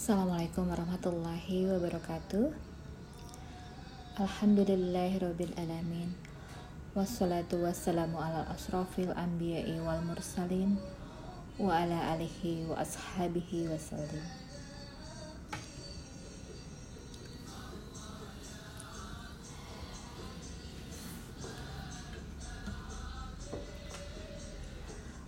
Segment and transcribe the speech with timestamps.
[0.00, 2.56] Assalamualaikum warahmatullahi wabarakatuh.
[4.16, 6.16] Alhamdulillahirabbil alamin.
[6.96, 10.80] Wassalatu wassalamu ala asrafil anbiya'i wal mursalin
[11.60, 14.24] Wa ala alihi wa ashabihi wasallim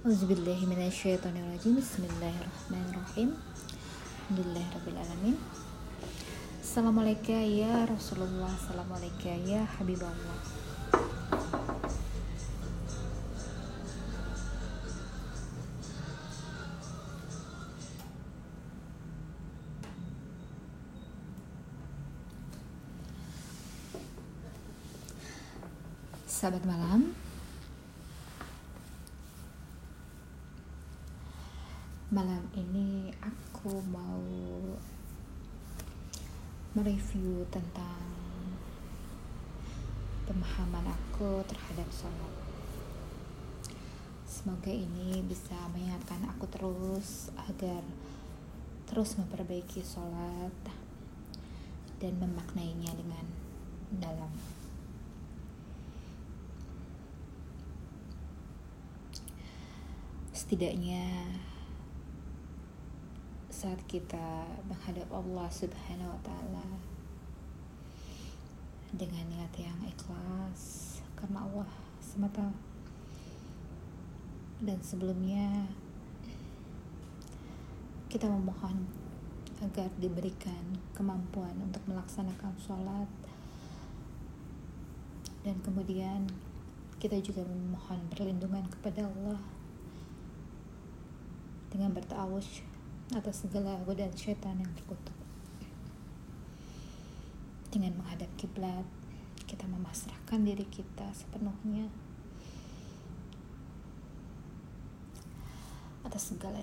[0.08, 1.76] Auzubillahi minasyaitonirrajim.
[1.76, 3.36] Bismillahirrahmanirrahim
[4.32, 5.36] Alhamdulillahirrahmanirrahim
[6.64, 10.40] Assalamualaikum ya Rasulullah Assalamualaikum ya Habibullah.
[26.24, 27.12] Sahabat malam.
[32.08, 32.91] Malam ini
[33.62, 34.18] aku mau
[36.74, 38.02] mereview tentang
[40.26, 42.34] pemahaman aku terhadap sholat.
[44.26, 47.86] Semoga ini bisa mengingatkan aku terus agar
[48.90, 50.58] terus memperbaiki sholat
[52.02, 53.30] dan memaknainya dengan
[54.02, 54.34] dalam.
[60.34, 61.30] Setidaknya
[63.62, 66.66] saat kita menghadap Allah Subhanahu wa taala
[68.90, 71.70] dengan niat yang ikhlas karena Allah
[72.02, 72.50] semata.
[74.58, 75.70] Dan sebelumnya
[78.10, 78.82] kita memohon
[79.62, 83.10] agar diberikan kemampuan untuk melaksanakan sholat.
[85.46, 86.26] Dan kemudian
[86.98, 89.38] kita juga memohon perlindungan kepada Allah
[91.70, 92.71] dengan bertawus
[93.12, 95.16] atas segala godaan syaitan yang terkutuk.
[97.68, 98.84] Dengan menghadap kiblat,
[99.44, 101.92] kita memasrahkan diri kita sepenuhnya
[106.08, 106.60] atas segala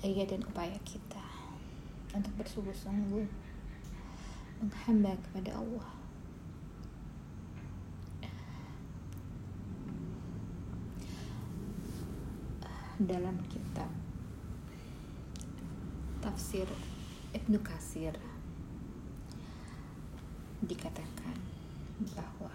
[0.00, 1.24] daya dan upaya kita
[2.12, 3.26] untuk bersungguh-sungguh
[4.60, 5.88] menghamba kepada Allah.
[12.98, 14.07] Dalam kitab
[16.28, 16.68] tafsir
[17.32, 18.12] Ibnu Kasir
[20.60, 21.40] dikatakan
[22.12, 22.52] bahwa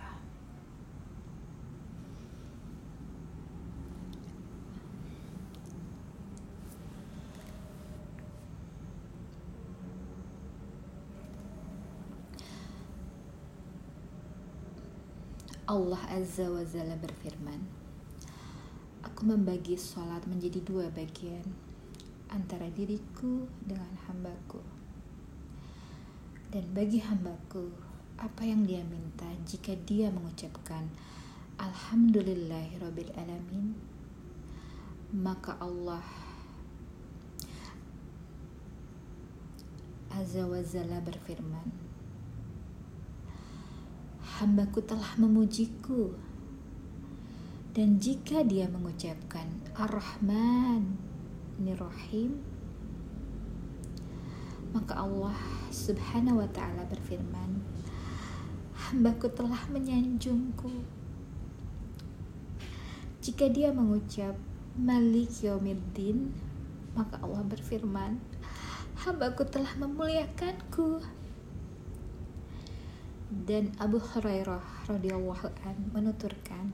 [15.66, 17.66] Allah Azza wa Jalla berfirman
[19.02, 21.73] Aku membagi sholat menjadi dua bagian
[22.34, 24.58] antara diriku dengan hambaku.
[26.50, 27.70] Dan bagi hambaku,
[28.18, 30.90] apa yang dia minta jika dia mengucapkan
[31.62, 33.78] Alhamdulillahirabbil alamin,
[35.14, 36.02] maka Allah
[40.14, 41.70] Azza wa Jalla berfirman,
[44.42, 46.14] Hambaku telah memujiku,
[47.74, 51.13] dan jika dia mengucapkan Ar-Rahman,
[51.72, 52.44] Rahim
[54.76, 55.38] maka Allah
[55.72, 57.62] subhanahu wa ta'ala berfirman
[58.74, 60.84] hambaku telah menyanjungku.
[63.24, 64.36] Jika dia mengucap
[64.76, 66.34] Malik Yaumiddin
[66.98, 68.18] maka Allah berfirman
[69.00, 71.00] hambaku telah memuliakanku.
[73.34, 76.70] Dan Abu Hurairah radhiyallahu an menuturkan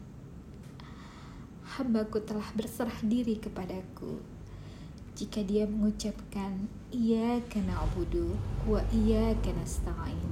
[1.64, 4.39] hambaku telah berserah diri kepadaku
[5.20, 10.32] jika dia mengucapkan iya kena abudu wa iya kena stain.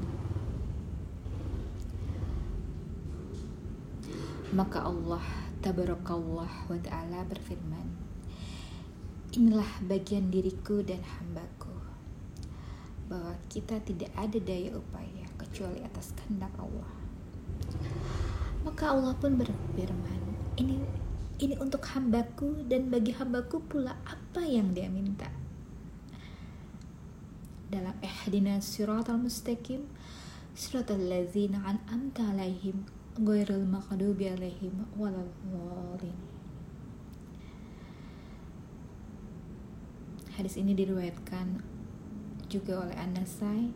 [4.56, 5.20] Maka Allah
[5.59, 7.84] tabarakallah wa ta'ala berfirman
[9.35, 11.76] inilah bagian diriku dan hambaku
[13.11, 16.96] bahwa kita tidak ada daya upaya kecuali atas kehendak Allah.
[18.64, 20.22] Maka Allah pun berfirman
[20.56, 20.79] ini
[21.37, 25.29] ini untuk hambaku dan bagi hambaku pula apa yang dia minta
[27.67, 29.85] dalam ihdina siratal mustaqim
[30.57, 32.87] siratal ladzina an'amta alaihim
[33.22, 36.37] ghairil maghdubi alaihim waladdallin
[40.37, 41.66] Hadis ini diriwayatkan
[42.45, 43.73] juga oleh An-Nasai.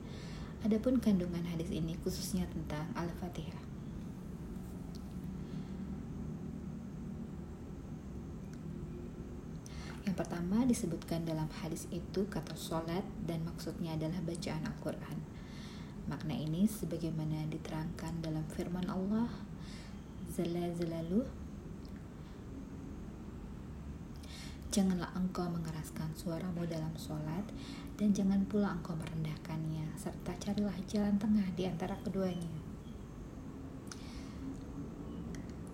[0.62, 3.66] Adapun kandungan hadis ini khususnya tentang Al-Fatihah.
[10.06, 15.18] Yang pertama disebutkan dalam hadis itu kata sholat dan maksudnya adalah bacaan Al-Quran.
[16.06, 19.34] Makna ini sebagaimana diterangkan dalam firman Allah
[20.30, 21.26] Zala zalalu
[24.70, 27.50] Janganlah engkau mengeraskan suaramu dalam sholat
[27.98, 32.62] dan jangan pula engkau merendahkannya serta carilah jalan tengah di antara keduanya.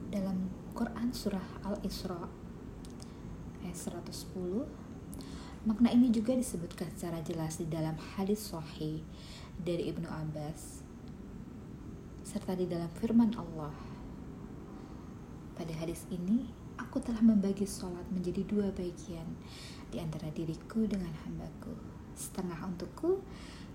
[0.08, 2.47] Dalam Quran Surah Al-Isra
[3.66, 4.88] 110
[5.68, 9.04] Makna ini juga disebutkan secara jelas di dalam hadis sahih
[9.60, 10.88] dari Ibnu Abbas
[12.24, 13.76] serta di dalam firman Allah.
[15.60, 16.48] Pada hadis ini,
[16.80, 19.28] aku telah membagi sholat menjadi dua bagian
[19.92, 21.76] di antara diriku dengan hambaku.
[22.16, 23.20] Setengah untukku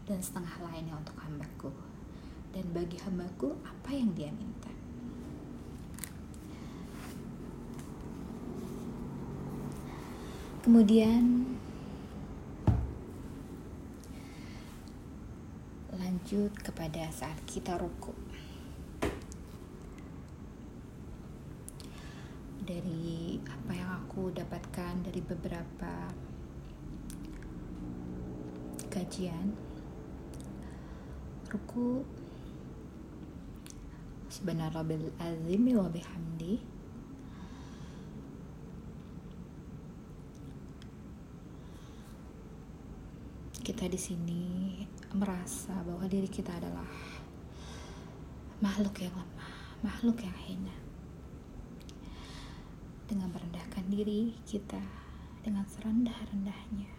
[0.09, 1.77] dan setengah lainnya untuk hambaku.
[2.57, 4.73] Dan bagi hambaku apa yang dia minta.
[10.63, 11.43] Kemudian
[15.91, 18.15] lanjut kepada saat kita rukuk.
[22.63, 26.09] dari apa yang aku dapatkan dari beberapa
[28.87, 29.51] kajian
[31.51, 32.07] ruku
[34.87, 36.72] bil azimi wa bihamdi
[43.83, 44.43] kita di sini
[45.11, 46.87] merasa bahwa diri kita adalah
[48.63, 50.77] makhluk yang lemah, makhluk yang hina.
[53.11, 54.79] Dengan merendahkan diri kita
[55.43, 56.95] dengan serendah-rendahnya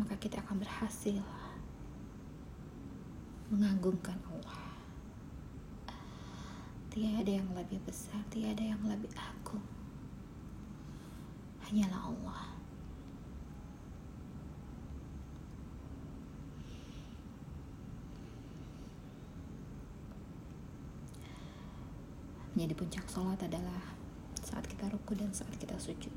[0.00, 1.20] maka kita akan berhasil
[3.52, 4.64] mengagungkan Allah.
[6.88, 9.60] Tiada yang lebih besar tiada yang lebih agung
[11.68, 12.63] hanyalah Allah
[22.54, 23.98] menjadi puncak sholat adalah
[24.38, 26.14] saat kita ruku dan saat kita sujud.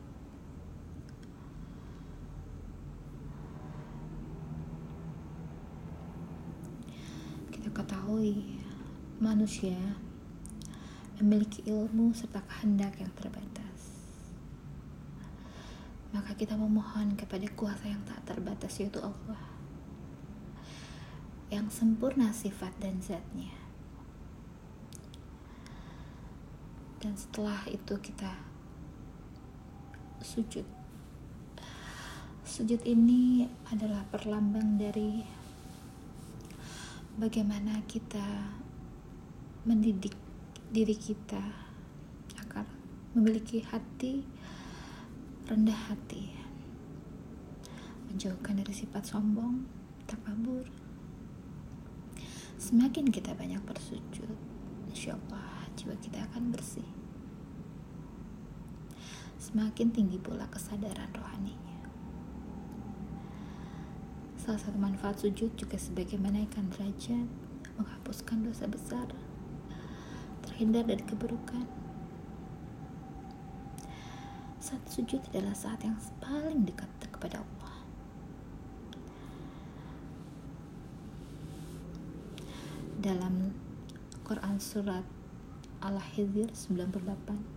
[7.49, 8.61] Kita ketahui
[9.17, 9.75] manusia
[11.17, 13.97] memiliki ilmu serta kehendak yang terbatas.
[16.13, 19.57] Maka kita memohon kepada kuasa yang tak terbatas yaitu Allah
[21.47, 23.66] yang sempurna sifat dan zatnya
[27.07, 28.35] dan setelah itu kita
[30.19, 30.67] sujud.
[32.43, 35.23] Sujud ini adalah perlambang dari
[37.15, 38.51] bagaimana kita
[39.63, 40.11] mendidik
[40.67, 41.39] diri kita
[42.43, 42.67] agar
[43.15, 44.27] memiliki hati
[45.47, 46.35] rendah hati.
[48.11, 49.63] Menjauhkan dari sifat sombong
[50.11, 50.67] takabur.
[52.59, 54.57] Semakin kita banyak bersujud
[54.91, 56.96] insya Allah jiwa kita akan bersih.
[59.47, 61.87] Semakin tinggi pula kesadaran rohaninya.
[64.35, 67.31] Salah satu manfaat sujud juga sebagai menaikkan derajat,
[67.79, 69.07] menghapuskan dosa besar,
[70.43, 71.63] terhindar dari keburukan.
[74.59, 77.75] Saat sujud adalah saat yang paling dekat kepada Allah.
[82.99, 83.55] Dalam
[84.27, 85.07] Quran surat
[85.79, 87.56] Al-Hizr 98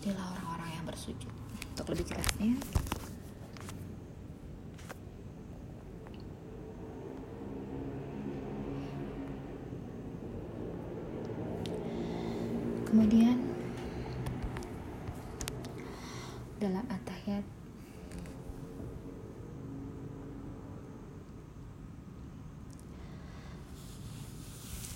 [0.00, 1.28] Jadilah orang-orang yang bersujud
[1.76, 2.56] Untuk lebih jelasnya
[12.90, 13.38] Kemudian
[16.60, 17.46] dalam atahiyat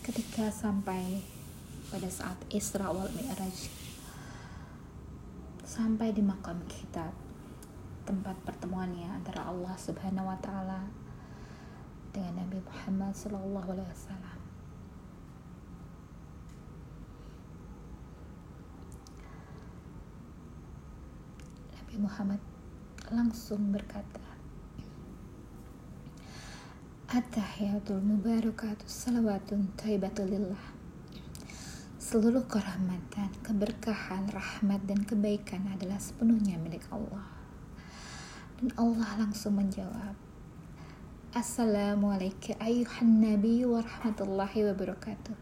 [0.05, 1.25] ketika sampai
[1.89, 3.73] pada saat Isra wal Mi'raj
[5.75, 7.11] sampai di makam kita
[8.07, 10.87] tempat pertemuannya antara Allah Subhanahu wa taala
[12.15, 14.39] dengan Nabi Muhammad sallallahu alaihi wasallam.
[21.75, 22.41] Nabi Muhammad
[23.11, 24.23] langsung berkata
[27.11, 30.84] At-tahiyatul mubarakatus salawatun taibatulillah
[32.05, 37.25] Seluruh kehormatan, keberkahan, rahmat, dan kebaikan adalah sepenuhnya milik Allah.
[38.61, 40.13] Dan Allah langsung menjawab,
[41.33, 45.33] Assalamualaikum ayuhan nabi wa rahmatullahi wabarakatuh.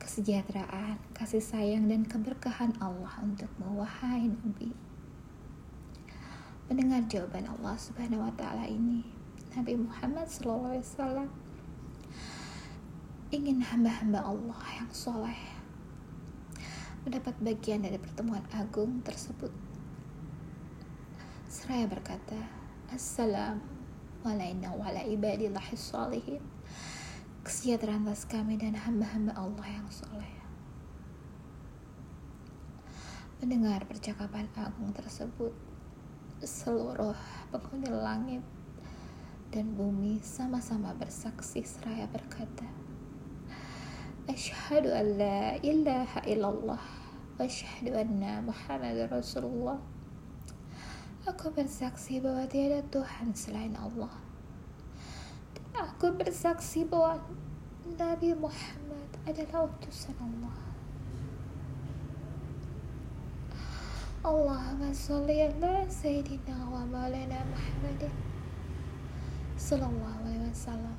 [0.00, 4.72] kesejahteraan, kasih sayang dan keberkahan Allah untuk wahai Nabi.
[6.72, 9.04] Mendengar jawaban Allah Subhanahu wa taala ini,
[9.52, 11.28] Nabi Muhammad SAW
[13.28, 15.36] ingin hamba-hamba Allah yang soleh
[17.04, 19.52] mendapat bagian dari pertemuan agung tersebut.
[21.44, 22.40] Seraya berkata,
[22.88, 23.60] Assalamu
[24.24, 26.40] alaikum wa ala ibadillahi salihin
[27.44, 30.32] kesejahteraan atas kami dan hamba-hamba Allah yang soleh.
[33.44, 35.52] Mendengar percakapan agung tersebut,
[36.40, 37.16] seluruh
[37.52, 38.44] penghuni langit
[39.52, 42.87] dan bumi sama-sama bersaksi seraya berkata,
[44.28, 49.80] Ashhadu an la ilaha illallah wa ashhadu anna Muhammad Rasulullah.
[51.24, 54.28] Aku bersaksi bahwa tiada Tuhan selain Allah
[55.78, 57.22] Aku bersaksi bahwa
[57.94, 60.56] Nabi Muhammad adalah utusan Allah.
[64.26, 68.10] Allahumma salli ala Sayyidina wa maulana Muhammadin
[69.54, 70.98] Sallallahu alaihi wasallam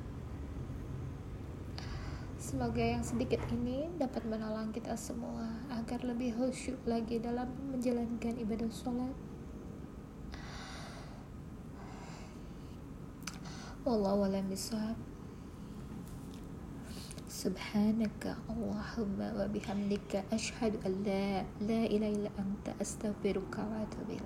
[2.50, 8.66] Semoga yang sedikit ini dapat menolong kita semua agar lebih khusyuk lagi dalam menjalankan ibadah
[8.74, 9.14] sholat
[13.86, 14.98] Wallahu a'lam bishawab.
[17.30, 24.18] Subhanaka Allahumma wa bihamdika asyhadu an la la ilaha illa anta astaghfiruka wa atubu.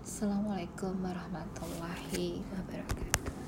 [0.00, 3.43] Assalamualaikum warahmatullahi wabarakatuh.